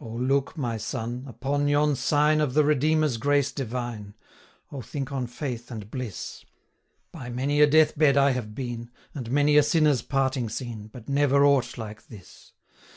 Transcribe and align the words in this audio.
O, 0.00 0.08
look, 0.08 0.56
my 0.58 0.76
son, 0.76 1.22
upon 1.28 1.68
yon 1.68 1.94
sign 1.94 2.40
Of 2.40 2.54
the 2.54 2.64
Redeemer's 2.64 3.16
grace 3.16 3.52
divine; 3.52 4.14
O, 4.72 4.80
think 4.80 5.12
on 5.12 5.28
faith 5.28 5.70
and 5.70 5.88
bliss! 5.88 6.44
By 7.12 7.28
many 7.28 7.60
a 7.60 7.66
death 7.68 7.96
bed 7.96 8.16
I 8.16 8.30
have 8.32 8.56
been, 8.56 8.90
980 9.14 9.14
And 9.14 9.30
many 9.30 9.56
a 9.56 9.62
sinner's 9.62 10.02
parting 10.02 10.48
seen, 10.48 10.88
But 10.88 11.08
never 11.08 11.44
aught 11.44 11.78
like 11.78 12.08
this.' 12.08 12.54